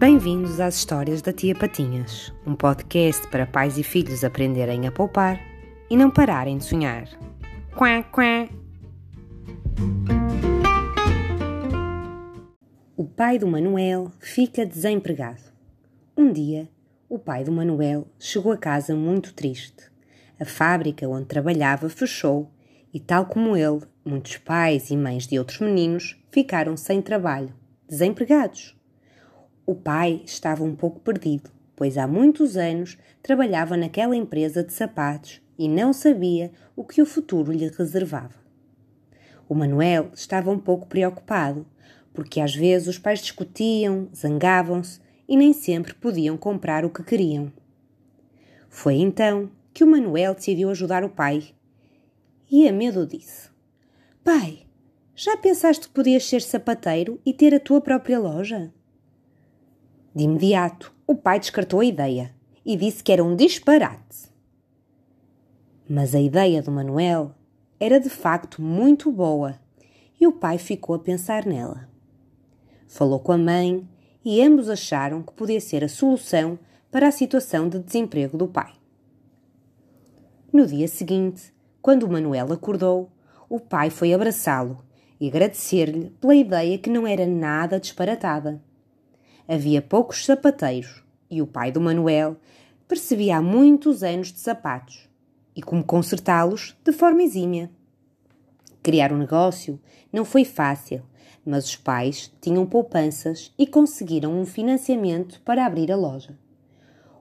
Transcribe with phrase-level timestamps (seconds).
[0.00, 5.38] Bem-vindos às histórias da Tia Patinhas, um podcast para pais e filhos aprenderem a poupar
[5.90, 7.06] e não pararem de sonhar.
[7.76, 8.48] Quá, quá.
[12.96, 15.42] O pai do Manuel fica desempregado.
[16.16, 16.66] Um dia,
[17.06, 19.92] o pai do Manuel chegou a casa muito triste.
[20.40, 22.50] A fábrica onde trabalhava fechou
[22.90, 27.52] e, tal como ele, muitos pais e mães de outros meninos ficaram sem trabalho,
[27.86, 28.79] desempregados.
[29.70, 35.40] O pai estava um pouco perdido, pois há muitos anos trabalhava naquela empresa de sapatos
[35.56, 38.34] e não sabia o que o futuro lhe reservava.
[39.48, 41.64] O Manuel estava um pouco preocupado,
[42.12, 44.98] porque às vezes os pais discutiam, zangavam-se
[45.28, 47.52] e nem sempre podiam comprar o que queriam.
[48.68, 51.54] Foi então que o Manuel decidiu ajudar o pai.
[52.50, 53.48] E a medo disse:
[54.24, 54.66] Pai,
[55.14, 58.72] já pensaste que podias ser sapateiro e ter a tua própria loja?
[60.12, 64.28] De imediato, o pai descartou a ideia e disse que era um disparate.
[65.88, 67.32] Mas a ideia do Manuel
[67.78, 69.58] era de facto muito boa
[70.20, 71.88] e o pai ficou a pensar nela.
[72.88, 73.88] Falou com a mãe
[74.24, 76.58] e ambos acharam que podia ser a solução
[76.90, 78.72] para a situação de desemprego do pai.
[80.52, 83.10] No dia seguinte, quando o Manuel acordou,
[83.48, 84.84] o pai foi abraçá-lo
[85.20, 88.60] e agradecer-lhe pela ideia que não era nada disparatada
[89.48, 92.36] havia poucos sapateiros e o pai do Manuel
[92.88, 95.08] percebia há muitos anos de sapatos
[95.54, 97.70] e como consertá-los de forma exímia.
[98.82, 99.78] Criar um negócio
[100.12, 101.02] não foi fácil,
[101.44, 106.36] mas os pais tinham poupanças e conseguiram um financiamento para abrir a loja.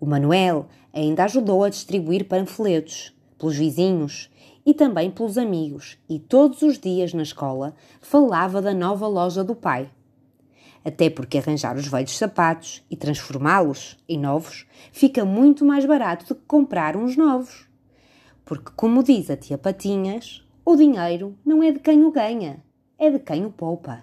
[0.00, 4.30] O Manuel ainda ajudou a distribuir panfletos pelos vizinhos
[4.64, 9.54] e também pelos amigos, e todos os dias na escola falava da nova loja do
[9.54, 9.90] pai
[10.84, 16.34] até porque arranjar os velhos sapatos e transformá-los em novos fica muito mais barato do
[16.34, 17.68] que comprar uns novos.
[18.44, 22.62] Porque, como diz a tia Patinhas, o dinheiro não é de quem o ganha,
[22.98, 24.02] é de quem o poupa.